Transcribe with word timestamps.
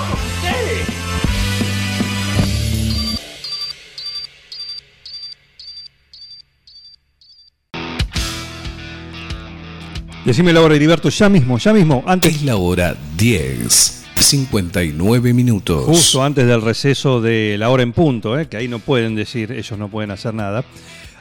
Decime 10.31 10.53
la 10.53 10.61
hora, 10.61 10.75
Heriberto, 10.75 11.09
ya 11.09 11.27
mismo, 11.27 11.57
ya 11.57 11.73
mismo, 11.73 12.05
antes, 12.07 12.35
Es 12.35 12.43
la 12.43 12.55
hora 12.55 12.95
10, 13.17 14.05
59 14.15 15.33
minutos. 15.33 15.83
justo 15.83 16.23
antes 16.23 16.47
del 16.47 16.61
receso 16.61 17.19
de 17.19 17.57
la 17.59 17.69
hora 17.69 17.83
en 17.83 17.91
punto, 17.91 18.39
¿eh? 18.39 18.47
que 18.47 18.55
ahí 18.55 18.69
no 18.69 18.79
pueden 18.79 19.13
decir, 19.13 19.51
ellos 19.51 19.77
no 19.77 19.89
pueden 19.89 20.09
hacer 20.09 20.33
nada. 20.33 20.63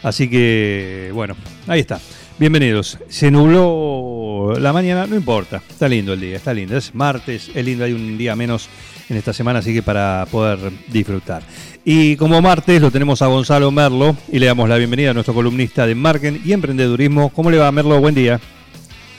Así 0.05 0.31
que, 0.31 1.11
bueno, 1.13 1.35
ahí 1.67 1.81
está. 1.81 1.99
Bienvenidos. 2.39 2.99
Se 3.09 3.33
nubló 3.33 4.55
la 4.61 4.73
mañana, 4.73 5.09
no 5.09 5.17
importa, 5.17 5.61
está 5.69 5.89
lindo 5.89 6.13
el 6.13 6.21
día, 6.21 6.37
está 6.37 6.55
lindo. 6.55 6.77
Es 6.77 6.95
martes, 6.95 7.51
es 7.53 7.65
lindo, 7.65 7.85
hay 7.85 7.93
un 7.93 8.17
día 8.17 8.37
menos 8.37 8.69
en 9.09 9.17
esta 9.17 9.33
semana, 9.33 9.59
así 9.59 9.75
que 9.75 9.83
para 9.83 10.25
poder 10.31 10.71
disfrutar. 10.87 11.43
Y 11.85 12.15
como 12.15 12.41
martes 12.41 12.81
lo 12.81 12.93
tenemos 12.93 13.23
a 13.23 13.27
Gonzalo 13.27 13.73
Merlo 13.73 14.17
y 14.31 14.39
le 14.39 14.47
damos 14.47 14.69
la 14.69 14.77
bienvenida 14.77 15.11
a 15.11 15.15
nuestro 15.15 15.35
columnista 15.35 15.85
de 15.85 15.97
marketing 15.97 16.43
y 16.45 16.53
emprendedurismo. 16.53 17.31
¿Cómo 17.31 17.51
le 17.51 17.59
va, 17.59 17.73
Merlo? 17.73 17.99
Buen 17.99 18.15
día. 18.15 18.41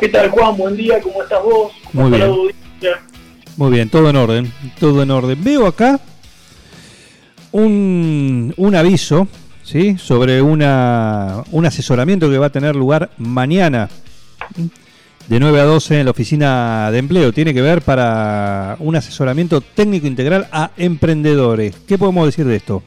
¿Qué 0.02 0.10
tal, 0.10 0.32
Juan? 0.32 0.58
Buen 0.58 0.76
día, 0.76 1.00
¿cómo 1.00 1.22
estás 1.22 1.44
vos? 1.44 1.72
¿Cómo 1.92 2.10
Muy 2.10 2.18
está 2.18 2.26
bien. 2.26 2.94
Muy 3.56 3.70
bien, 3.70 3.88
todo 3.88 4.10
en 4.10 4.16
orden, 4.16 4.52
todo 4.80 5.04
en 5.04 5.12
orden. 5.12 5.44
Veo 5.44 5.68
acá 5.68 6.00
un, 7.52 8.52
un 8.58 8.76
aviso, 8.76 9.28
¿sí? 9.62 10.00
Sobre 10.00 10.42
una, 10.42 11.44
un 11.52 11.68
asesoramiento 11.68 12.32
que 12.32 12.40
va 12.40 12.48
a 12.48 12.52
tener 12.52 12.76
lugar 12.76 13.12
mañana, 13.20 13.90
de 15.28 15.40
9 15.40 15.60
a 15.60 15.66
12 15.66 16.00
en 16.00 16.06
la 16.06 16.12
oficina 16.12 16.90
de 16.92 16.98
empleo. 16.98 17.32
Tiene 17.32 17.54
que 17.54 17.62
ver 17.62 17.84
para 17.84 18.78
un 18.80 18.96
asesoramiento 18.96 19.62
técnico 19.62 20.08
integral 20.08 20.48
a 20.52 20.72
emprendedores. 20.78 21.76
¿Qué 21.88 22.00
podemos 22.00 22.26
decir 22.26 22.46
de 22.46 22.56
esto? 22.56 22.82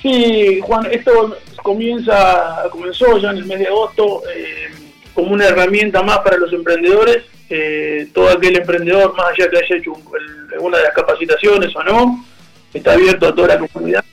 Sí, 0.00 0.60
Juan, 0.62 0.86
esto 0.90 1.36
comienza, 1.62 2.62
comenzó 2.72 3.18
ya 3.18 3.32
en 3.32 3.36
el 3.36 3.44
mes 3.44 3.58
de 3.58 3.66
agosto 3.66 4.22
eh, 4.34 4.83
como 5.14 5.32
una 5.32 5.46
herramienta 5.46 6.02
más 6.02 6.18
para 6.18 6.36
los 6.36 6.52
emprendedores. 6.52 7.24
Eh, 7.50 8.08
todo 8.14 8.30
aquel 8.30 8.56
emprendedor, 8.56 9.14
más 9.16 9.26
allá 9.26 9.48
que 9.50 9.58
haya 9.58 9.76
hecho 9.76 9.92
un- 9.92 10.02
el- 10.18 10.54
alguna 10.54 10.78
de 10.78 10.84
las 10.84 10.94
capacitaciones 10.94 11.74
o 11.76 11.82
no, 11.84 12.24
está 12.72 12.92
abierto 12.94 13.28
a 13.28 13.34
toda 13.34 13.48
la 13.48 13.58
comunidad. 13.68 14.04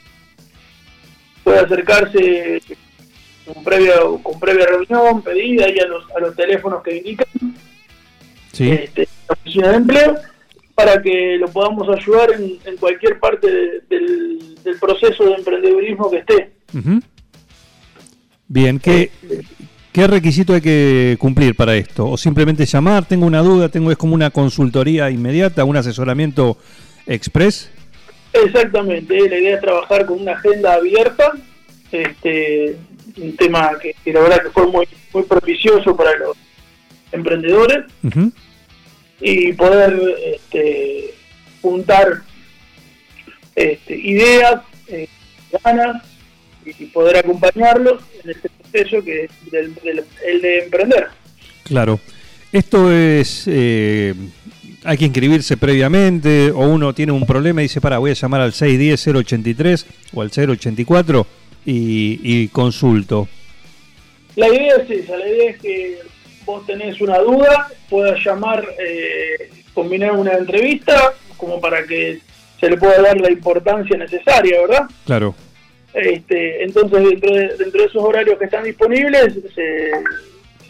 Puede 1.43 1.59
acercarse 1.59 2.61
con 3.45 3.63
previa, 3.63 3.93
con 4.21 4.39
previa 4.39 4.65
reunión, 4.67 5.21
pedida 5.23 5.67
y 5.69 5.79
a 5.79 5.87
los, 5.87 6.03
a 6.11 6.19
los 6.19 6.35
teléfonos 6.35 6.83
que 6.83 6.97
indican. 6.97 7.27
Sí, 8.51 8.69
este, 8.71 9.07
la 9.27 9.33
oficina 9.33 9.69
de 9.69 9.75
empleo 9.77 10.15
para 10.75 11.01
que 11.01 11.37
lo 11.39 11.47
podamos 11.47 11.87
ayudar 11.89 12.31
en, 12.33 12.57
en 12.65 12.77
cualquier 12.77 13.17
parte 13.19 13.47
de- 13.49 13.81
del, 13.89 14.55
del 14.63 14.77
proceso 14.79 15.23
de 15.25 15.33
emprendedurismo 15.35 16.11
que 16.11 16.17
esté. 16.17 16.51
Bien, 18.47 18.77
¿qué, 18.79 19.09
¿qué 19.91 20.07
requisito 20.07 20.53
hay 20.53 20.61
que 20.61 21.17
cumplir 21.19 21.55
para 21.55 21.75
esto? 21.75 22.09
¿O 22.09 22.17
simplemente 22.17 22.65
llamar? 22.65 23.05
Tengo 23.05 23.25
una 23.25 23.41
duda, 23.41 23.69
tengo 23.69 23.91
es 23.91 23.97
como 23.97 24.15
una 24.15 24.29
consultoría 24.29 25.09
inmediata, 25.09 25.63
un 25.63 25.77
asesoramiento 25.77 26.57
express. 27.05 27.69
Exactamente, 28.33 29.29
la 29.29 29.37
idea 29.37 29.55
es 29.55 29.61
trabajar 29.61 30.05
con 30.05 30.21
una 30.21 30.33
agenda 30.33 30.75
abierta, 30.75 31.33
este, 31.91 32.77
un 33.17 33.35
tema 33.35 33.71
que, 33.81 33.93
que 34.03 34.13
la 34.13 34.21
verdad 34.21 34.43
que 34.43 34.49
fue 34.51 34.67
muy, 34.67 34.87
muy 35.13 35.23
propicioso 35.23 35.95
para 35.95 36.15
los 36.17 36.37
emprendedores 37.11 37.85
y 39.19 39.53
poder 39.53 39.99
este, 40.25 41.13
juntar 41.61 42.21
este, 43.55 43.95
ideas, 43.95 44.61
eh, 44.87 45.07
ganas 45.63 46.03
y 46.65 46.85
poder 46.85 47.17
acompañarlos 47.17 48.01
en 48.23 48.31
este 48.31 48.49
proceso 48.71 49.03
que 49.03 49.25
es 49.25 49.31
del- 49.51 49.73
del- 49.75 50.03
el 50.25 50.41
de 50.41 50.59
emprender. 50.63 51.07
Claro. 51.63 51.99
Esto 52.51 52.91
es... 52.91 53.45
eh, 53.47 54.13
hay 54.83 54.97
que 54.97 55.05
inscribirse 55.05 55.57
previamente 55.57 56.49
o 56.51 56.59
uno 56.67 56.93
tiene 56.93 57.11
un 57.11 57.25
problema 57.27 57.61
y 57.61 57.65
dice, 57.65 57.79
para, 57.79 57.99
voy 57.99 58.11
a 58.11 58.15
llamar 58.15 58.41
al 58.41 58.51
610-083 58.51 59.85
o 60.13 60.21
al 60.23 60.31
084 60.31 61.27
y, 61.67 62.19
y 62.23 62.47
consulto. 62.47 63.27
La 64.35 64.47
idea 64.47 64.77
es 64.77 64.89
esa, 64.89 65.17
la 65.17 65.27
idea 65.27 65.51
es 65.51 65.59
que 65.59 65.97
vos 66.45 66.65
tenés 66.65 66.99
una 66.99 67.19
duda, 67.19 67.67
puedas 67.89 68.19
llamar, 68.25 68.65
eh, 68.83 69.51
combinar 69.73 70.13
una 70.13 70.33
entrevista 70.33 71.13
como 71.37 71.61
para 71.61 71.83
que 71.85 72.19
se 72.59 72.67
le 72.69 72.77
pueda 72.77 73.01
dar 73.01 73.19
la 73.21 73.31
importancia 73.31 73.95
necesaria, 73.97 74.61
¿verdad? 74.61 74.87
Claro. 75.05 75.35
Este, 75.93 76.63
entonces, 76.63 77.03
dentro 77.03 77.35
de, 77.35 77.47
dentro 77.57 77.81
de 77.81 77.87
esos 77.87 78.03
horarios 78.03 78.37
que 78.39 78.45
están 78.45 78.63
disponibles, 78.63 79.33
se, 79.53 79.91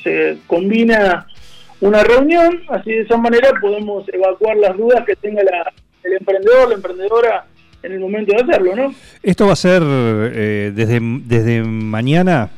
se 0.03 0.37
combina 0.47 1.27
una 1.79 2.03
reunión, 2.03 2.61
así 2.69 2.91
de 2.91 3.01
esa 3.01 3.17
manera 3.17 3.51
podemos 3.59 4.07
evacuar 4.13 4.57
las 4.57 4.75
dudas 4.77 5.03
que 5.05 5.15
tenga 5.15 5.43
la- 5.43 5.71
el 6.03 6.13
emprendedor, 6.13 6.69
la 6.69 6.75
emprendedora 6.75 7.45
en 7.83 7.91
el 7.91 7.99
momento 7.99 8.33
de 8.35 8.41
hacerlo, 8.41 8.75
¿no? 8.75 8.93
¿Esto 9.21 9.45
va 9.47 9.53
a 9.53 9.55
ser 9.55 9.81
eh, 9.83 10.71
desde, 10.73 10.99
desde 11.01 11.61
mañana, 11.63 12.49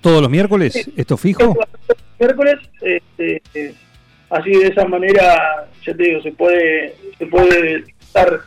todos 0.00 0.20
los 0.20 0.30
miércoles? 0.30 0.72
Sí. 0.74 0.92
¿Esto 0.96 1.16
fijo? 1.16 1.56
miércoles, 2.18 2.56
este, 2.82 3.42
eh, 3.54 3.74
así 4.30 4.50
de 4.50 4.68
esa 4.68 4.84
manera, 4.86 5.66
ya 5.86 5.94
te 5.94 6.02
digo, 6.02 6.22
se 6.22 6.32
puede, 6.32 6.94
se 7.18 7.26
puede 7.26 7.84
estar 8.00 8.40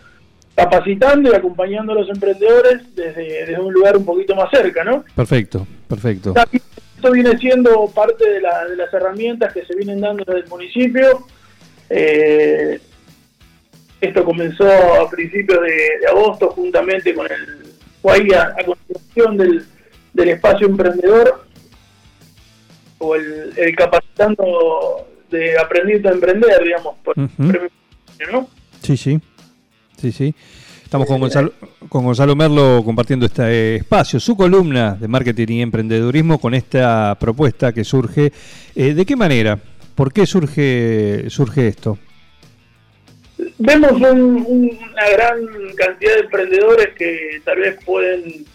capacitando 0.57 1.31
y 1.31 1.35
acompañando 1.35 1.91
a 1.93 1.95
los 1.95 2.09
emprendedores 2.09 2.81
desde, 2.95 3.45
desde 3.45 3.59
un 3.59 3.71
lugar 3.71 3.95
un 3.95 4.03
poquito 4.05 4.35
más 4.35 4.49
cerca, 4.49 4.83
¿no? 4.83 5.05
Perfecto, 5.15 5.67
perfecto. 5.87 6.33
Esto 6.95 7.11
viene 7.11 7.37
siendo 7.37 7.85
parte 7.93 8.27
de, 8.27 8.41
la- 8.41 8.65
de 8.65 8.75
las 8.75 8.91
herramientas 8.91 9.53
que 9.53 9.63
se 9.65 9.75
vienen 9.75 10.01
dando 10.01 10.23
desde 10.25 10.39
el 10.41 10.47
municipio. 10.47 11.27
Eh, 11.91 12.79
esto 14.01 14.25
comenzó 14.25 14.67
a 14.67 15.07
principios 15.09 15.61
de, 15.61 15.99
de 16.01 16.07
agosto 16.09 16.49
juntamente 16.49 17.13
con 17.13 17.27
el 17.31 17.67
fue 18.01 18.13
ahí 18.13 18.27
a, 18.33 18.53
a 18.59 18.63
continuación 18.65 19.37
del, 19.37 19.65
del 20.13 20.29
espacio 20.29 20.67
emprendedor 20.67 21.45
o 22.97 23.15
el, 23.15 23.53
el 23.57 23.75
capacitando 23.75 25.07
de 25.29 25.57
aprendiendo 25.59 26.09
a 26.09 26.13
emprender, 26.13 26.63
digamos, 26.63 26.95
por 27.03 27.17
Ujú. 27.19 27.43
¿no? 28.31 28.49
Sí, 28.81 28.97
sí. 28.97 29.19
Sí, 29.99 30.11
sí. 30.11 30.33
Estamos 30.83 31.07
con 31.07 31.19
Gonzalo, 31.19 31.51
con 31.89 32.05
Gonzalo 32.05 32.35
Merlo 32.35 32.81
compartiendo 32.85 33.25
este 33.25 33.75
espacio, 33.77 34.19
su 34.21 34.37
columna 34.37 34.95
de 34.95 35.07
marketing 35.09 35.47
y 35.49 35.61
emprendedurismo 35.61 36.39
con 36.39 36.53
esta 36.53 37.17
propuesta 37.19 37.73
que 37.73 37.83
surge. 37.83 38.31
Eh, 38.73 38.93
¿De 38.93 39.05
qué 39.05 39.15
manera? 39.17 39.59
¿Por 39.95 40.13
qué 40.13 40.25
surge, 40.25 41.25
surge 41.29 41.67
esto? 41.67 41.97
Vemos 43.57 43.91
un- 43.93 44.45
un- 44.47 44.77
una 44.91 45.09
gran 45.11 45.39
cantidad 45.75 46.13
de 46.13 46.19
emprendedores 46.21 46.89
que 46.97 47.41
tal 47.43 47.59
vez 47.59 47.77
pueden 47.85 48.45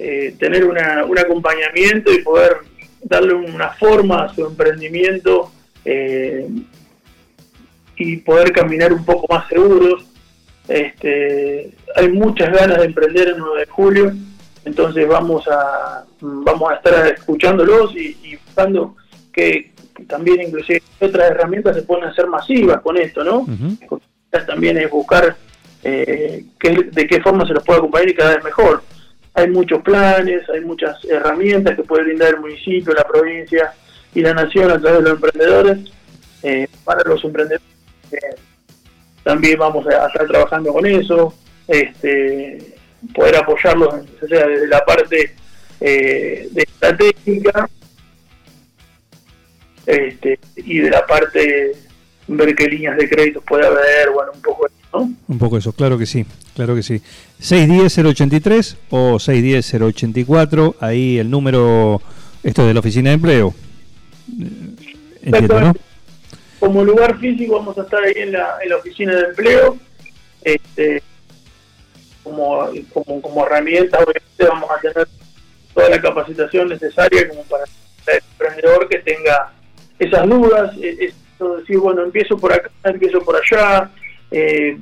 eh, 0.00 0.36
tener 0.38 0.64
una- 0.64 1.04
un 1.04 1.18
acompañamiento 1.18 2.12
y 2.12 2.22
poder 2.22 2.58
darle 3.02 3.34
una 3.34 3.70
forma 3.70 4.24
a 4.26 4.34
su 4.34 4.46
emprendimiento 4.46 5.50
eh, 5.84 6.46
y 7.96 8.18
poder 8.18 8.52
caminar 8.52 8.92
un 8.92 9.04
poco 9.04 9.26
más 9.32 9.48
seguros. 9.48 10.04
Este, 10.68 11.70
hay 11.96 12.08
muchas 12.12 12.50
ganas 12.52 12.78
de 12.78 12.84
emprender 12.84 13.28
el 13.28 13.38
9 13.38 13.60
de 13.60 13.66
julio, 13.66 14.12
entonces 14.64 15.08
vamos 15.08 15.46
a 15.48 16.04
vamos 16.20 16.70
a 16.70 16.74
estar 16.74 17.06
escuchándolos 17.14 17.94
y, 17.96 18.16
y 18.22 18.36
buscando 18.36 18.94
que 19.32 19.72
también 20.06 20.42
inclusive 20.42 20.82
otras 21.00 21.30
herramientas 21.30 21.74
se 21.76 21.82
pueden 21.82 22.04
hacer 22.04 22.26
masivas 22.26 22.80
con 22.82 22.96
esto, 22.96 23.24
¿no? 23.24 23.46
También 24.46 24.76
es 24.78 24.90
buscar 24.90 25.36
eh, 25.84 26.44
qué- 26.60 26.88
de 26.92 27.06
qué 27.06 27.20
forma 27.22 27.46
se 27.46 27.54
los 27.54 27.64
puede 27.64 27.78
acompañar 27.78 28.08
y 28.10 28.14
cada 28.14 28.34
vez 28.34 28.44
mejor. 28.44 28.82
Hay 29.34 29.48
muchos 29.48 29.80
planes, 29.82 30.42
hay 30.50 30.60
muchas 30.60 31.02
herramientas 31.04 31.76
que 31.76 31.82
puede 31.84 32.04
brindar 32.04 32.34
el 32.34 32.40
municipio, 32.40 32.92
la 32.92 33.04
provincia 33.04 33.72
y 34.14 34.20
la 34.20 34.34
nación 34.34 34.70
a 34.70 34.78
través 34.80 34.98
de 34.98 35.04
los 35.04 35.12
emprendedores. 35.14 35.78
Eh, 36.42 36.68
para 36.84 37.02
los 37.08 37.24
emprendedores 37.24 37.62
eh, 38.12 38.16
también 39.28 39.58
vamos 39.58 39.86
a 39.86 40.06
estar 40.06 40.26
trabajando 40.26 40.72
con 40.72 40.86
eso. 40.86 41.34
Este, 41.66 42.74
poder 43.14 43.36
apoyarlos, 43.36 43.94
o 44.22 44.26
sea, 44.26 44.46
desde 44.46 44.66
la 44.68 44.82
parte 44.86 45.34
eh, 45.82 46.48
de 46.50 46.62
estratégica 46.62 47.68
este, 49.84 50.40
y 50.56 50.78
de 50.78 50.90
la 50.90 51.04
parte 51.04 51.72
ver 52.26 52.54
qué 52.54 52.68
líneas 52.68 52.96
de 52.96 53.06
crédito 53.06 53.42
puede 53.42 53.66
haber, 53.66 54.10
bueno, 54.14 54.32
un 54.34 54.40
poco 54.40 54.66
eso, 54.66 54.76
¿no? 54.94 55.12
Un 55.28 55.38
poco 55.38 55.58
eso, 55.58 55.72
claro 55.74 55.98
que 55.98 56.06
sí, 56.06 56.24
claro 56.56 56.74
que 56.74 56.82
sí. 56.82 57.02
610-083 57.42 58.76
o 58.88 59.16
610-084, 59.16 60.76
ahí 60.80 61.18
el 61.18 61.28
número, 61.28 62.00
esto 62.42 62.62
es 62.62 62.68
de 62.68 62.74
la 62.74 62.80
oficina 62.80 63.10
de 63.10 63.14
empleo. 63.14 63.54
Eh, 64.40 64.74
Entiendo, 65.22 65.60
¿no? 65.60 65.74
Como 66.58 66.84
lugar 66.84 67.18
físico 67.18 67.58
vamos 67.58 67.78
a 67.78 67.82
estar 67.82 68.02
ahí 68.02 68.14
en 68.16 68.32
la, 68.32 68.58
en 68.62 68.68
la 68.70 68.76
oficina 68.76 69.14
de 69.14 69.28
empleo, 69.28 69.76
este, 70.42 71.02
como, 72.22 72.68
como, 72.92 73.22
como 73.22 73.46
herramienta 73.46 73.98
obviamente 73.98 74.44
vamos 74.46 74.70
a 74.70 74.80
tener 74.80 75.08
toda 75.74 75.88
la 75.88 76.00
capacitación 76.00 76.68
necesaria 76.68 77.28
como 77.28 77.42
para 77.44 77.64
el 77.64 78.20
emprendedor 78.32 78.88
que 78.88 78.98
tenga 78.98 79.52
esas 79.98 80.28
dudas, 80.28 80.76
eh, 80.80 80.96
es 81.00 81.14
decir, 81.38 81.78
bueno, 81.78 82.02
empiezo 82.02 82.36
por 82.36 82.52
acá, 82.52 82.70
empiezo 82.84 83.20
por 83.20 83.36
allá, 83.36 83.90
eh, 84.30 84.76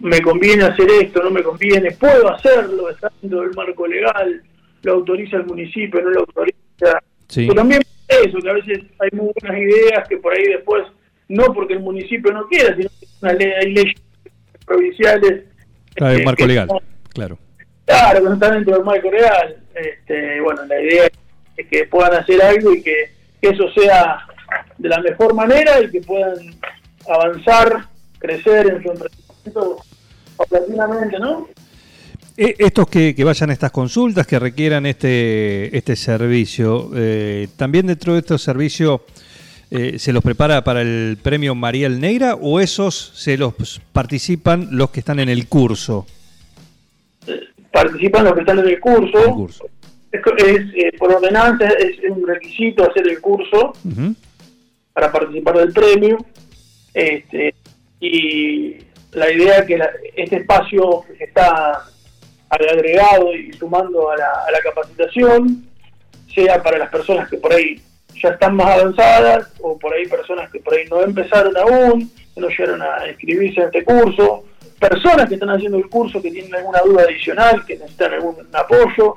me 0.00 0.20
conviene 0.20 0.64
hacer 0.64 0.90
esto, 0.90 1.22
no 1.22 1.30
me 1.30 1.42
conviene, 1.42 1.92
puedo 1.92 2.28
hacerlo, 2.32 2.90
está 2.90 3.10
dentro 3.20 3.40
del 3.42 3.54
marco 3.54 3.86
legal, 3.86 4.42
lo 4.82 4.92
autoriza 4.92 5.36
el 5.36 5.46
municipio, 5.46 6.00
no 6.00 6.10
lo 6.10 6.20
autoriza. 6.20 7.02
Sí. 7.28 7.46
Pero 7.46 7.54
también 7.54 7.82
eso, 8.08 8.38
que 8.38 8.50
a 8.50 8.54
veces 8.54 8.80
hay 8.98 9.10
muy 9.12 9.30
buenas 9.40 9.60
ideas 9.60 10.08
que 10.08 10.16
por 10.16 10.36
ahí 10.36 10.44
después, 10.44 10.84
no 11.30 11.52
porque 11.54 11.74
el 11.74 11.80
municipio 11.80 12.32
no 12.32 12.46
quiera, 12.48 12.74
sino 12.76 12.88
que 13.00 13.06
una 13.22 13.32
ley, 13.32 13.48
hay 13.60 13.72
leyes 13.72 13.94
provinciales. 14.66 15.44
Claro, 15.94 16.18
eh, 16.18 16.22
marco 16.24 16.46
legal, 16.46 16.66
no- 16.68 16.80
claro. 17.12 17.38
Claro, 17.86 18.18
que 18.20 18.24
no 18.28 18.34
están 18.34 18.52
dentro 18.54 18.74
del 18.76 18.84
marco 18.84 19.10
legal. 19.10 19.56
Este, 19.74 20.40
bueno, 20.40 20.64
la 20.66 20.80
idea 20.80 21.08
es 21.56 21.66
que 21.68 21.84
puedan 21.86 22.14
hacer 22.14 22.40
algo 22.42 22.72
y 22.74 22.82
que, 22.82 23.10
que 23.40 23.48
eso 23.48 23.64
sea 23.72 24.18
de 24.78 24.88
la 24.88 25.00
mejor 25.00 25.34
manera 25.34 25.80
y 25.80 25.90
que 25.90 26.00
puedan 26.00 26.36
avanzar, 27.08 27.86
crecer 28.18 28.66
en 28.68 28.82
su 28.82 28.90
emprendimiento 28.90 29.76
paulatinamente, 30.36 31.18
¿no? 31.18 31.48
Eh, 32.36 32.54
Estos 32.58 32.88
que, 32.88 33.14
que 33.14 33.24
vayan 33.24 33.50
a 33.50 33.52
estas 33.52 33.70
consultas, 33.72 34.26
que 34.26 34.38
requieran 34.38 34.86
este, 34.86 35.76
este 35.76 35.96
servicio, 35.96 36.90
eh, 36.94 37.48
también 37.56 37.86
dentro 37.88 38.14
de 38.14 38.20
estos 38.20 38.42
servicios 38.42 39.00
eh, 39.70 39.98
se 39.98 40.12
los 40.12 40.22
prepara 40.22 40.62
para 40.64 40.82
el 40.82 41.16
premio 41.22 41.54
Mariel 41.54 42.00
Neira 42.00 42.34
o 42.34 42.60
esos 42.60 43.12
se 43.14 43.36
los 43.36 43.54
participan 43.92 44.68
los 44.72 44.90
que 44.90 45.00
están 45.00 45.20
en 45.20 45.28
el 45.28 45.46
curso? 45.48 46.06
Participan 47.72 48.24
los 48.24 48.34
que 48.34 48.40
están 48.40 48.58
en 48.58 48.68
el 48.68 48.80
curso. 48.80 49.18
El 49.18 49.30
curso. 49.32 49.64
Es, 50.12 50.20
es, 50.44 50.60
eh, 50.74 50.92
por 50.98 51.12
ordenanza, 51.14 51.68
es 51.68 51.96
un 52.10 52.26
requisito 52.26 52.88
hacer 52.90 53.06
el 53.08 53.20
curso 53.20 53.72
para 54.92 55.12
participar 55.12 55.58
del 55.58 55.72
premio. 55.72 56.18
Este, 56.92 57.54
y 58.00 58.76
la 59.12 59.30
idea 59.32 59.58
es 59.58 59.66
que 59.66 59.78
la- 59.78 59.90
este 60.16 60.36
espacio 60.38 61.04
está 61.20 61.84
agregado 62.48 63.32
y 63.36 63.52
sumando 63.52 64.10
a 64.10 64.16
la, 64.16 64.26
a 64.48 64.50
la 64.50 64.58
capacitación 64.60 65.64
sea 66.34 66.60
para 66.60 66.78
las 66.78 66.90
personas 66.90 67.28
que 67.28 67.36
por 67.36 67.52
ahí 67.52 67.80
ya 68.22 68.30
están 68.30 68.56
más 68.56 68.78
avanzadas 68.78 69.52
o 69.60 69.78
por 69.78 69.92
ahí 69.92 70.06
personas 70.06 70.50
que 70.50 70.60
por 70.60 70.74
ahí 70.74 70.84
no 70.88 71.02
empezaron 71.02 71.56
aún, 71.56 72.10
que 72.34 72.40
no 72.40 72.48
llegaron 72.48 72.82
a 72.82 73.08
inscribirse 73.08 73.60
en 73.60 73.66
este 73.66 73.84
curso, 73.84 74.44
personas 74.78 75.28
que 75.28 75.34
están 75.34 75.50
haciendo 75.50 75.78
el 75.78 75.88
curso 75.88 76.20
que 76.22 76.30
tienen 76.30 76.54
alguna 76.54 76.80
duda 76.80 77.02
adicional, 77.02 77.64
que 77.66 77.76
necesitan 77.76 78.14
algún 78.14 78.36
apoyo. 78.52 79.16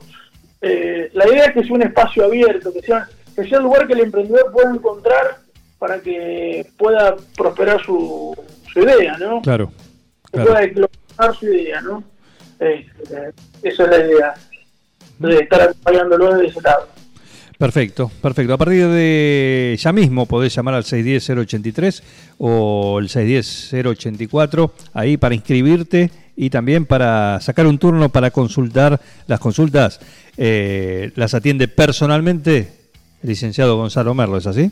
Eh, 0.62 1.10
la 1.14 1.28
idea 1.28 1.46
es 1.46 1.54
que 1.54 1.64
sea 1.64 1.76
un 1.76 1.84
espacio 1.84 2.26
abierto, 2.26 2.74
que 2.74 2.82
sea, 2.82 3.08
que 3.36 3.48
sea 3.48 3.58
el 3.58 3.64
lugar 3.64 3.88
que 3.88 3.94
el 3.94 4.02
emprendedor 4.02 4.52
pueda 4.52 4.72
encontrar 4.72 5.38
para 5.80 6.00
que 6.00 6.66
pueda 6.78 7.16
prosperar 7.36 7.84
su, 7.84 8.36
su 8.72 8.80
idea, 8.80 9.18
¿no? 9.18 9.42
Claro, 9.42 9.72
que 10.26 10.32
claro. 10.32 10.50
pueda 10.50 10.64
eclosionar 10.64 11.36
su 11.38 11.46
idea, 11.46 11.82
¿no? 11.82 12.04
Este, 12.60 13.34
esa 13.64 13.84
es 13.84 13.90
la 13.90 13.98
idea, 13.98 14.34
de 15.20 15.38
estar 15.40 15.62
acompañándolo 15.62 16.34
desde 16.36 16.48
ese 16.48 16.62
lado. 16.62 16.88
Perfecto, 17.64 18.12
perfecto. 18.22 18.56
A 18.56 18.58
partir 18.58 18.90
de 18.90 19.78
ya 19.80 19.94
mismo 19.94 20.26
podés 20.26 20.54
llamar 20.54 20.74
al 20.74 20.84
610-083 20.84 22.04
o 22.38 23.00
el 23.00 23.08
610-084 23.08 24.72
ahí 24.94 25.16
para 25.16 25.34
inscribirte 25.34 26.12
y 26.36 26.50
también 26.50 26.86
para 26.86 27.40
sacar 27.40 27.66
un 27.66 27.78
turno 27.78 28.10
para 28.10 28.32
consultar 28.32 29.00
las 29.28 29.40
consultas. 29.40 30.02
eh, 30.36 31.14
las 31.16 31.36
atiende 31.36 31.70
personalmente 31.70 32.68
el 33.24 33.30
licenciado 33.30 33.78
Gonzalo 33.78 34.14
Merlo, 34.14 34.40
¿es 34.40 34.48
así? 34.48 34.70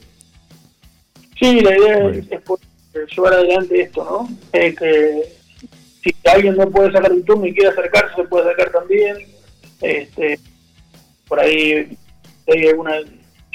Sí, 1.39 1.61
la 1.61 1.77
idea 1.77 2.09
es, 2.09 2.29
es 2.29 2.41
poder 2.41 2.59
llevar 3.15 3.33
adelante 3.35 3.83
esto, 3.83 4.03
¿no? 4.03 4.37
Eh, 4.51 4.75
que 4.75 5.21
si 6.03 6.13
alguien 6.27 6.57
no 6.57 6.69
puede 6.69 6.91
sacar 6.91 7.13
un 7.13 7.23
turno 7.23 7.45
y 7.45 7.53
quiere 7.53 7.69
acercarse, 7.69 8.15
se 8.17 8.23
puede 8.23 8.51
acercar 8.51 8.73
también. 8.73 9.15
Este, 9.79 10.37
por 11.29 11.39
ahí, 11.39 11.97
si 12.45 12.51
hay 12.51 12.67
alguna, 12.67 12.93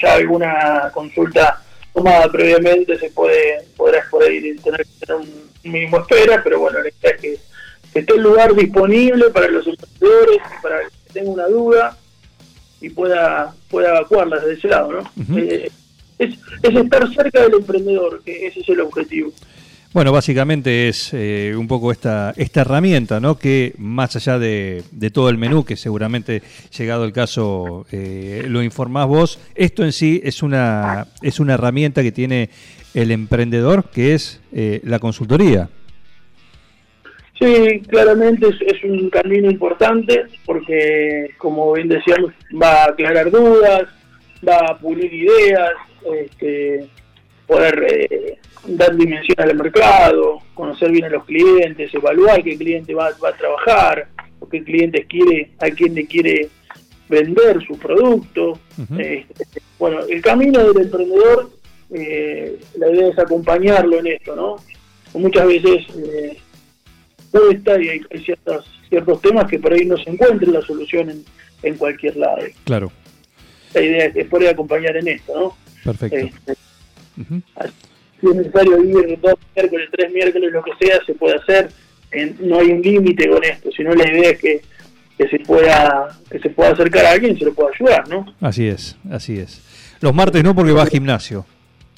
ya 0.01 0.13
alguna 0.13 0.91
consulta 0.93 1.61
tomada 1.93 2.31
previamente, 2.31 2.97
se 2.99 3.09
puede 3.09 3.65
podrás 3.75 4.07
por 4.09 4.23
ahí 4.23 4.55
tener 4.57 4.85
que 4.85 5.05
tener 5.05 5.21
un 5.21 5.49
mínimo 5.63 5.99
espera, 5.99 6.41
pero 6.43 6.59
bueno, 6.59 6.79
la 6.79 6.89
idea 6.89 7.11
es 7.11 7.21
que, 7.21 7.37
que 7.93 7.99
esté 7.99 8.13
el 8.13 8.21
lugar 8.21 8.53
disponible 8.53 9.29
para 9.29 9.47
los 9.47 9.65
emprendedores, 9.65 10.41
para 10.61 10.81
el 10.81 10.89
que 10.89 11.13
tenga 11.13 11.31
una 11.31 11.47
duda 11.47 11.97
y 12.81 12.89
pueda, 12.89 13.53
pueda 13.69 13.89
evacuarla 13.89 14.39
desde 14.39 14.53
ese 14.53 14.67
lado, 14.67 14.91
¿no? 14.91 15.37
Eh, 15.37 15.71
es, 16.19 16.35
es 16.63 16.75
estar 16.75 17.13
cerca 17.13 17.41
del 17.41 17.55
emprendedor, 17.55 18.21
que 18.23 18.47
ese 18.47 18.61
es 18.61 18.69
el 18.69 18.81
objetivo. 18.81 19.31
Bueno, 19.97 20.11
básicamente 20.11 20.89
es 20.89 21.11
eh, 21.11 21.55
un 21.57 21.67
poco 21.67 21.91
esta, 21.91 22.31
esta 22.37 22.61
herramienta, 22.61 23.19
¿no? 23.19 23.39
Que 23.39 23.73
más 23.79 24.15
allá 24.15 24.37
de, 24.37 24.83
de 24.91 25.09
todo 25.09 25.27
el 25.31 25.39
menú, 25.39 25.65
que 25.65 25.75
seguramente 25.75 26.43
llegado 26.77 27.03
el 27.03 27.11
caso 27.11 27.87
eh, 27.91 28.45
lo 28.47 28.61
informás 28.61 29.07
vos, 29.07 29.39
esto 29.55 29.83
en 29.83 29.91
sí 29.91 30.21
es 30.23 30.43
una, 30.43 31.07
es 31.23 31.39
una 31.39 31.55
herramienta 31.55 32.03
que 32.03 32.11
tiene 32.11 32.51
el 32.93 33.09
emprendedor, 33.09 33.85
que 33.89 34.13
es 34.13 34.39
eh, 34.53 34.81
la 34.83 34.99
consultoría. 34.99 35.67
Sí, 37.39 37.81
claramente 37.87 38.49
es, 38.49 38.83
un 38.83 39.09
camino 39.09 39.49
importante 39.49 40.25
porque, 40.45 41.31
como 41.39 41.73
bien 41.73 41.87
decíamos, 41.87 42.33
va 42.53 42.83
a 42.83 42.89
aclarar 42.89 43.31
dudas, 43.31 43.85
va 44.47 44.57
a 44.57 44.77
pulir 44.77 45.11
ideas, 45.11 45.71
este, 46.05 46.87
poder 47.47 47.83
eh, 47.89 48.37
dar 48.65 48.95
dimensión 48.95 49.39
al 49.39 49.55
mercado, 49.55 50.39
conocer 50.53 50.91
bien 50.91 51.05
a 51.05 51.09
los 51.09 51.25
clientes, 51.25 51.93
evaluar 51.93 52.43
qué 52.43 52.57
cliente 52.57 52.93
va, 52.93 53.09
va 53.23 53.29
a 53.29 53.37
trabajar, 53.37 54.07
o 54.39 54.47
qué 54.49 54.63
clientes 54.63 55.05
quiere, 55.07 55.51
a 55.59 55.69
quién 55.69 55.93
le 55.95 56.05
quiere 56.05 56.49
vender 57.09 57.63
su 57.65 57.77
producto. 57.77 58.59
Este, 58.97 59.45
bueno, 59.79 59.99
el 60.07 60.21
camino 60.21 60.63
del 60.71 60.83
emprendedor, 60.83 61.51
eh, 61.93 62.59
la 62.77 62.91
idea 62.91 63.07
es 63.09 63.19
acompañarlo 63.19 63.99
en 63.99 64.07
esto, 64.07 64.35
¿no? 64.35 64.57
Muchas 65.19 65.47
veces 65.47 65.85
eh, 65.95 66.37
cuesta 67.31 67.81
y 67.81 67.89
hay, 67.89 68.01
hay 68.11 68.23
ciertos, 68.23 68.69
ciertos 68.89 69.21
temas 69.21 69.49
que 69.49 69.57
por 69.57 69.73
ahí 69.73 69.85
no 69.85 69.97
se 69.97 70.09
encuentra 70.09 70.51
la 70.51 70.61
solución 70.61 71.09
en, 71.09 71.23
en 71.63 71.75
cualquier 71.77 72.17
lado. 72.17 72.39
Claro, 72.65 72.91
La 73.73 73.81
idea 73.81 74.05
es, 74.05 74.15
es 74.15 74.27
poder 74.27 74.49
acompañar 74.49 74.97
en 74.97 75.07
esto, 75.07 75.33
¿no? 75.39 75.57
perfecto. 75.83 76.17
Este, 76.17 76.53
Ujú. 77.19 77.41
Si 78.19 78.27
es 78.27 78.35
necesario 78.35 78.77
vivir 78.81 79.19
dos 79.21 79.35
miércoles, 79.55 79.89
tres 79.91 80.11
miércoles, 80.13 80.51
lo 80.51 80.63
que 80.63 80.71
sea, 80.85 80.97
se 81.05 81.13
puede 81.13 81.35
hacer. 81.35 81.69
En- 82.11 82.37
no 82.41 82.59
hay 82.59 82.71
un 82.71 82.81
límite 82.81 83.29
con 83.29 83.43
esto, 83.43 83.69
sino 83.75 83.93
la 83.93 84.09
idea 84.09 84.31
es 84.31 84.39
que, 84.39 84.61
que 85.17 85.27
se 85.27 85.39
pueda 85.39 86.17
que 86.29 86.39
se 86.39 86.49
pueda 86.49 86.71
acercar 86.71 87.05
a 87.05 87.11
alguien 87.11 87.35
y 87.35 87.39
se 87.39 87.45
lo 87.45 87.53
pueda 87.53 87.69
ayudar, 87.73 88.07
¿no? 88.07 88.25
Así 88.41 88.67
es, 88.67 88.95
así 89.11 89.37
es. 89.39 89.61
Los 89.99 90.13
martes 90.13 90.43
no 90.43 90.55
porque 90.55 90.71
va 90.71 90.83
al 90.83 90.89
gimnasio. 90.89 91.45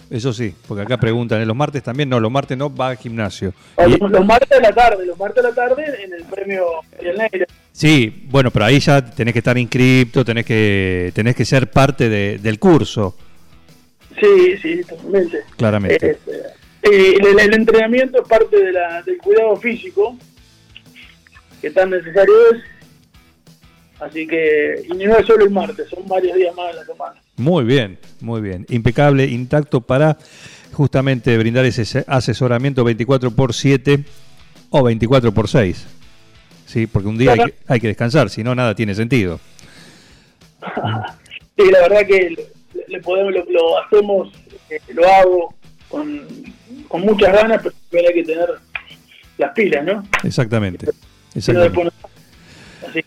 Eso 0.09 0.33
sí, 0.33 0.55
porque 0.67 0.81
acá 0.81 0.97
preguntan, 0.97 1.39
¿eh? 1.39 1.45
los 1.45 1.55
martes 1.55 1.83
también 1.83 2.09
no, 2.09 2.19
los 2.19 2.31
martes 2.31 2.57
no 2.57 2.73
va 2.75 2.87
al 2.89 2.97
gimnasio. 2.97 3.53
Y- 3.87 3.97
Los, 3.99 4.25
martes 4.25 4.49
de 4.49 4.59
la 4.61 4.73
tarde, 4.73 5.05
los 5.05 5.19
martes 5.19 5.43
de 5.43 5.49
la 5.49 5.53
tarde 5.55 5.83
en 6.03 6.13
el 6.13 6.23
premio 6.23 6.63
Ariel 6.97 7.15
Neira. 7.17 7.45
Sí, 7.71 8.25
bueno, 8.31 8.49
pero 8.49 8.65
ahí 8.65 8.79
ya 8.79 9.05
tenés 9.05 9.33
que 9.33 9.39
estar 9.39 9.55
inscripto, 9.59 10.25
tenés 10.25 10.45
que, 10.47 11.11
tenés 11.13 11.35
que 11.35 11.45
ser 11.45 11.69
parte 11.69 12.09
de- 12.09 12.39
del 12.39 12.57
curso, 12.57 13.15
Sí, 14.19 14.57
sí, 14.61 14.81
totalmente. 14.83 15.39
claramente. 15.57 16.11
Este, 16.11 16.31
eh, 16.83 17.15
el, 17.19 17.39
el 17.39 17.53
entrenamiento 17.53 18.21
es 18.21 18.27
parte 18.27 18.57
de 18.57 18.71
la, 18.71 19.01
del 19.03 19.17
cuidado 19.17 19.55
físico 19.57 20.17
que 21.61 21.69
tan 21.71 21.89
necesario 21.89 22.33
es. 22.53 22.61
Así 23.99 24.25
que, 24.25 24.85
y 24.89 24.93
no 25.05 25.17
es 25.17 25.25
solo 25.25 25.43
el 25.43 25.51
martes, 25.51 25.89
son 25.89 26.07
varios 26.07 26.35
días 26.37 26.55
más 26.55 26.69
en 26.71 26.75
la 26.77 26.85
semana. 26.85 27.21
Muy 27.35 27.65
bien, 27.65 27.99
muy 28.21 28.39
bien. 28.39 28.65
Impecable, 28.69 29.25
intacto 29.25 29.81
para 29.81 30.17
justamente 30.71 31.37
brindar 31.37 31.65
ese 31.65 31.83
se- 31.83 32.05
asesoramiento 32.07 32.85
24 32.85 33.31
por 33.31 33.53
7 33.53 34.05
o 34.69 34.83
24 34.83 35.33
por 35.33 35.49
6. 35.49 35.85
¿sí? 36.65 36.87
porque 36.87 37.09
un 37.09 37.17
día 37.17 37.33
hay 37.33 37.39
que, 37.39 37.53
hay 37.67 37.79
que 37.81 37.87
descansar, 37.87 38.29
si 38.29 38.41
no, 38.43 38.55
nada 38.55 38.73
tiene 38.75 38.95
sentido. 38.95 39.39
sí, 41.57 41.63
la 41.71 41.79
verdad 41.81 42.05
que 42.07 42.51
le, 42.89 42.99
podemos, 43.01 43.33
lo, 43.33 43.45
lo 43.45 43.79
hacemos, 43.79 44.31
eh, 44.69 44.79
lo 44.93 45.07
hago 45.07 45.53
con, 45.87 46.27
con 46.87 47.01
muchas 47.01 47.33
ganas, 47.33 47.61
pero 47.63 47.75
también 47.89 48.07
hay 48.07 48.13
que 48.13 48.23
tener 48.23 48.49
las 49.37 49.51
pilas, 49.53 49.85
¿no? 49.85 50.03
Exactamente. 50.23 50.87
Así. 52.87 53.01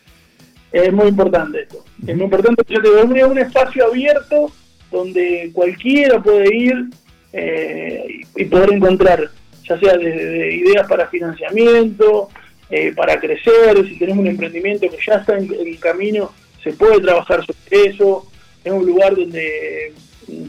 Es 0.73 0.93
muy 0.93 1.09
importante 1.09 1.63
esto. 1.63 1.85
Es 2.07 2.17
muy 2.17 2.25
importante 2.25 2.63
yo 2.69 2.81
te 2.81 2.89
doy 2.89 3.03
un, 3.03 3.31
un 3.33 3.39
espacio 3.39 3.87
abierto 3.87 4.51
donde 4.91 5.51
cualquiera 5.53 6.23
puede 6.23 6.55
ir 6.55 6.87
eh, 7.33 8.05
y 8.09 8.43
y 8.43 8.45
poder 8.47 8.73
encontrar, 8.73 9.31
ya 9.69 9.79
sea 9.79 9.97
desde 9.97 10.25
de 10.25 10.55
ideas 10.55 10.87
para 10.89 11.07
financiamiento, 11.09 12.29
eh, 12.71 12.93
para 12.95 13.21
crecer, 13.21 13.87
si 13.87 13.99
tenemos 13.99 14.21
un 14.21 14.29
emprendimiento 14.29 14.89
que 14.89 14.99
ya 15.07 15.17
está 15.17 15.37
en, 15.37 15.53
en 15.53 15.77
camino, 15.77 16.33
se 16.63 16.73
puede 16.73 17.01
trabajar 17.01 17.45
sobre 17.45 17.89
eso. 17.89 18.27
Es 18.65 18.73
un 18.73 18.87
lugar 18.87 19.15
donde 19.17 19.93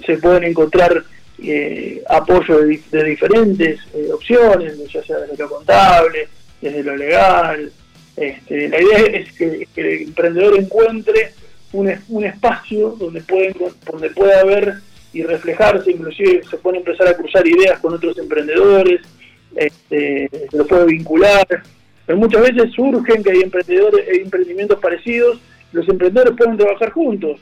se 0.05 0.17
pueden 0.17 0.43
encontrar 0.43 1.03
eh, 1.41 2.01
apoyo 2.09 2.59
de, 2.59 2.67
di- 2.67 2.83
de 2.91 3.03
diferentes 3.03 3.79
eh, 3.93 4.09
opciones, 4.13 4.77
ya 4.91 5.03
sea 5.03 5.17
desde 5.19 5.37
lo 5.43 5.49
contable, 5.49 6.27
desde 6.61 6.83
lo 6.83 6.95
legal. 6.95 7.71
Este, 8.15 8.69
la 8.69 8.81
idea 8.81 8.99
es 8.99 9.33
que, 9.33 9.67
el 9.75 10.01
emprendedor 10.03 10.57
encuentre 10.59 11.31
un, 11.73 11.89
es- 11.89 12.01
un 12.09 12.23
espacio 12.23 12.91
donde, 12.99 13.21
pueden, 13.21 13.55
donde 13.91 14.09
pueda 14.11 14.43
ver 14.43 14.75
y 15.11 15.23
reflejarse, 15.23 15.91
inclusive 15.91 16.41
se 16.49 16.57
pueden 16.57 16.79
empezar 16.79 17.07
a 17.07 17.15
cruzar 17.17 17.45
ideas 17.47 17.79
con 17.79 17.93
otros 17.93 18.17
emprendedores, 18.17 19.01
este, 19.55 20.29
se 20.51 20.57
lo 20.57 20.65
puede 20.67 20.85
vincular. 20.85 21.45
Pero 22.05 22.17
muchas 22.17 22.41
veces 22.41 22.71
surgen 22.75 23.23
que 23.23 23.31
hay 23.31 23.41
emprendedores, 23.41 24.05
hay 24.11 24.19
emprendimientos 24.21 24.79
parecidos, 24.79 25.39
los 25.71 25.87
emprendedores 25.89 26.33
pueden 26.37 26.57
trabajar 26.57 26.91
juntos, 26.91 27.39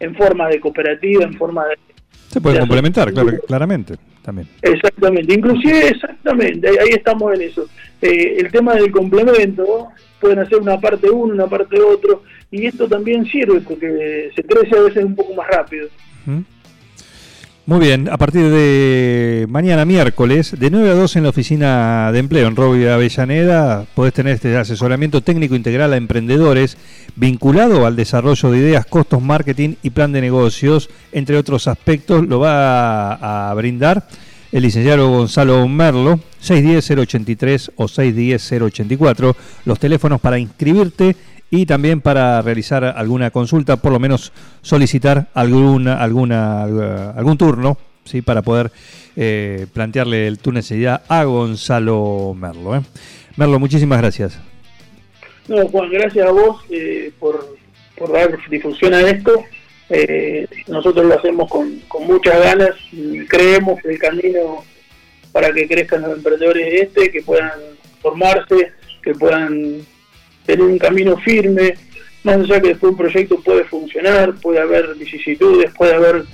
en 0.00 0.14
forma 0.14 0.48
de 0.48 0.60
cooperativa, 0.60 1.24
en 1.24 1.34
forma 1.34 1.66
de 1.66 1.76
Se 2.28 2.40
puede 2.40 2.60
complementar, 2.60 3.12
claro, 3.12 3.32
claramente. 3.46 3.94
También. 4.22 4.46
Exactamente, 4.60 5.32
inclusive 5.32 5.88
exactamente, 5.88 6.68
ahí, 6.68 6.90
estamos 6.90 7.34
en 7.34 7.42
eso. 7.42 7.66
Eh, 8.02 8.36
el 8.38 8.50
tema 8.50 8.74
del 8.74 8.90
complemento, 8.90 9.88
pueden 10.20 10.40
hacer 10.40 10.58
una 10.58 10.78
parte 10.78 11.08
uno, 11.08 11.32
una 11.32 11.46
parte 11.46 11.80
otro, 11.80 12.24
y 12.50 12.66
esto 12.66 12.86
también 12.86 13.24
sirve 13.24 13.60
porque 13.62 14.30
se 14.36 14.42
crece 14.42 14.76
a 14.76 14.82
veces 14.82 15.04
un 15.04 15.14
poco 15.14 15.32
más 15.32 15.48
rápido. 15.48 15.88
¿Mm? 16.26 16.40
Muy 17.68 17.80
bien, 17.80 18.08
a 18.08 18.16
partir 18.16 18.48
de 18.48 19.44
mañana 19.50 19.84
miércoles, 19.84 20.56
de 20.58 20.70
9 20.70 20.88
a 20.88 20.94
2 20.94 21.16
en 21.16 21.22
la 21.24 21.28
oficina 21.28 22.10
de 22.12 22.18
empleo 22.18 22.48
en 22.48 22.56
Robia 22.56 22.94
Avellaneda, 22.94 23.84
podés 23.94 24.14
tener 24.14 24.36
este 24.36 24.56
asesoramiento 24.56 25.20
técnico 25.20 25.54
integral 25.54 25.92
a 25.92 25.98
emprendedores 25.98 26.78
vinculado 27.14 27.84
al 27.84 27.94
desarrollo 27.94 28.50
de 28.50 28.56
ideas, 28.56 28.86
costos, 28.86 29.20
marketing 29.20 29.74
y 29.82 29.90
plan 29.90 30.12
de 30.12 30.22
negocios, 30.22 30.88
entre 31.12 31.36
otros 31.36 31.68
aspectos, 31.68 32.26
lo 32.26 32.40
va 32.40 33.50
a 33.50 33.52
brindar 33.52 34.08
el 34.50 34.62
licenciado 34.62 35.10
Gonzalo 35.10 35.68
Merlo, 35.68 36.20
610-083 36.42 37.72
o 37.76 37.84
610-084, 37.84 39.36
los 39.66 39.78
teléfonos 39.78 40.22
para 40.22 40.38
inscribirte 40.38 41.16
y 41.50 41.66
también 41.66 42.00
para 42.00 42.42
realizar 42.42 42.84
alguna 42.84 43.30
consulta, 43.30 43.76
por 43.76 43.92
lo 43.92 43.98
menos 43.98 44.32
solicitar 44.62 45.28
alguna, 45.34 46.02
alguna, 46.02 46.66
eh, 46.68 47.12
algún 47.16 47.38
turno, 47.38 47.78
¿sí? 48.04 48.22
para 48.22 48.42
poder 48.42 48.70
eh, 49.16 49.66
plantearle 49.72 50.36
tu 50.36 50.52
necesidad 50.52 51.02
a 51.08 51.24
Gonzalo 51.24 52.34
Merlo. 52.38 52.76
¿eh? 52.76 52.80
Merlo, 53.36 53.58
muchísimas 53.58 53.98
gracias. 53.98 54.38
No, 55.48 55.66
Juan, 55.68 55.90
gracias 55.90 56.26
a 56.26 56.30
vos 56.30 56.62
eh, 56.70 57.10
por, 57.18 57.56
por 57.96 58.12
dar 58.12 58.38
difusión 58.50 58.94
a 58.94 59.00
esto. 59.00 59.42
Eh, 59.90 60.46
nosotros 60.66 61.06
lo 61.06 61.14
hacemos 61.14 61.50
con, 61.50 61.80
con 61.88 62.06
muchas 62.06 62.38
ganas 62.38 62.70
y 62.92 63.24
creemos 63.26 63.80
que 63.80 63.92
el 63.92 63.98
camino 63.98 64.62
para 65.32 65.50
que 65.52 65.66
crezcan 65.66 66.02
los 66.02 66.16
emprendedores 66.16 66.66
es 66.66 66.82
este, 66.82 67.10
que 67.10 67.22
puedan 67.22 67.52
formarse, 68.02 68.72
que 69.02 69.14
puedan 69.14 69.80
tener 70.48 70.64
un 70.64 70.78
camino 70.78 71.14
firme, 71.18 71.74
más 72.24 72.36
allá 72.36 72.58
que 72.62 72.68
después 72.68 72.92
un 72.92 72.96
proyecto 72.96 73.38
puede 73.42 73.64
funcionar, 73.64 74.34
puede 74.40 74.60
haber 74.60 74.94
vicisitudes, 74.94 75.70
puede 75.76 75.94
haber 75.94 76.24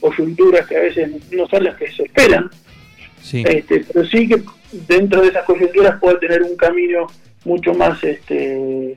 coyunturas 0.00 0.64
que 0.68 0.76
a 0.76 0.80
veces 0.80 1.10
no 1.32 1.48
son 1.48 1.64
las 1.64 1.76
que 1.76 1.90
se 1.90 2.04
esperan, 2.04 2.48
Sí, 3.20 3.42
este, 3.46 3.84
pero 3.92 4.04
sí 4.06 4.28
que 4.28 4.42
dentro 4.88 5.22
de 5.22 5.28
esas 5.28 5.44
coyunturas 5.44 5.98
puede 6.00 6.18
tener 6.18 6.42
un 6.42 6.56
camino 6.56 7.06
mucho 7.44 7.72
más 7.74 8.02
este, 8.04 8.96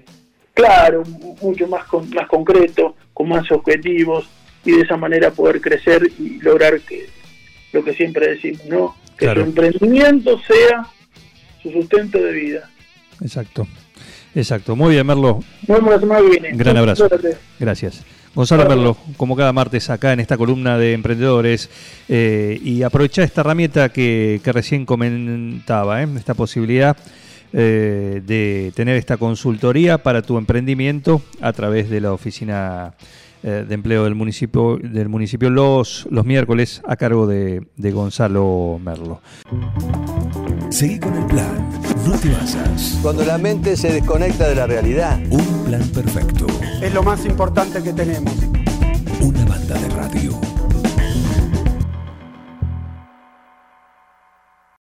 claro, 0.54 1.02
mucho 1.42 1.68
más, 1.68 1.86
con- 1.86 2.10
más 2.12 2.28
concreto, 2.28 2.96
con 3.14 3.30
más 3.30 3.52
objetivos 3.52 4.28
y 4.64 4.72
de 4.74 4.82
esa 4.82 4.98
manera 4.98 5.32
poder 5.32 5.60
crecer 5.62 6.08
y 6.20 6.40
lograr 6.42 6.80
que 6.82 7.08
lo 7.74 7.84
que 7.84 7.94
siempre 7.94 8.28
decimos, 8.30 8.66
¿no? 8.66 8.96
Que 9.18 9.26
Claro. 9.26 9.42
su 9.42 9.48
emprendimiento 9.48 10.40
sea 10.42 10.86
su 11.64 11.72
sustento 11.72 12.20
de 12.20 12.32
vida. 12.32 12.70
exacto. 13.22 13.68
Exacto. 14.36 14.76
Muy 14.76 14.94
bien, 14.94 15.08
Merlo. 15.08 15.40
Nos 15.68 15.78
vemos 15.78 15.94
la 15.94 16.00
semana 16.00 16.22
que 16.22 16.30
viene. 16.30 16.58
Gran 16.58 16.78
abrazo. 16.78 17.08
Gracias. 17.58 18.04
Gonzalo 18.36 18.68
Merlo, 18.68 18.98
como 19.16 19.38
cada 19.38 19.54
martes 19.54 19.90
acá 19.90 20.12
en 20.12 20.20
esta 20.20 20.36
columna 20.36 20.78
de 20.78 20.92
emprendedores, 20.92 21.70
eh, 22.10 22.60
y 22.62 22.84
aprovechar 22.84 23.24
esta 23.24 23.42
herramienta 23.42 23.88
que, 23.90 24.42
que 24.44 24.52
recién 24.52 24.86
comentaba, 24.86 26.04
¿eh? 26.04 26.08
esta 26.18 26.34
posibilidad 26.34 26.98
eh, 27.54 28.22
de 28.26 28.74
tener 28.76 28.98
esta 28.98 29.16
consultoría 29.16 30.04
para 30.04 30.22
tu 30.22 30.38
emprendimiento 30.38 31.22
a 31.40 31.54
través 31.54 31.90
de 31.90 32.02
la 32.02 32.12
oficina 32.12 32.94
de 33.42 33.76
empleo 33.76 34.06
del 34.06 34.16
municipio, 34.16 34.80
del 34.82 35.08
municipio 35.08 35.52
los, 35.52 36.08
los 36.10 36.26
miércoles 36.26 36.82
a 36.88 36.96
cargo 36.96 37.28
de, 37.28 37.62
de 37.78 37.92
Gonzalo 37.92 38.80
Merlo. 38.84 39.22
Seguí 40.70 41.00
con 41.00 41.16
el 41.16 41.26
plan. 41.26 41.70
No 42.06 42.18
te 42.18 42.30
basas. 42.30 42.98
Cuando 43.02 43.24
la 43.24 43.38
mente 43.38 43.78
se 43.78 43.92
desconecta 43.92 44.48
de 44.48 44.56
la 44.56 44.68
realidad. 44.68 45.20
Un 45.30 45.66
plan 45.66 45.88
perfecto. 45.90 46.48
Es 46.82 46.94
lo 46.94 47.04
más 47.04 47.26
importante 47.26 47.82
que 47.82 47.94
tenemos. 47.94 48.34
Una 49.22 49.46
banda 49.46 49.80
de 49.80 49.90
radio. 49.90 50.55